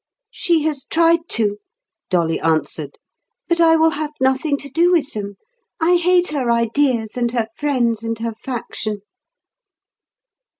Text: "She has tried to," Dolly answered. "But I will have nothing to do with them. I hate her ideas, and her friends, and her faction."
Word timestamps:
"She 0.31 0.63
has 0.63 0.83
tried 0.83 1.29
to," 1.29 1.59
Dolly 2.09 2.39
answered. 2.39 2.97
"But 3.47 3.61
I 3.61 3.75
will 3.75 3.91
have 3.91 4.09
nothing 4.19 4.57
to 4.57 4.67
do 4.67 4.91
with 4.91 5.13
them. 5.13 5.35
I 5.79 5.97
hate 5.97 6.29
her 6.29 6.49
ideas, 6.49 7.15
and 7.15 7.29
her 7.33 7.45
friends, 7.55 8.01
and 8.03 8.17
her 8.17 8.33
faction." 8.33 9.01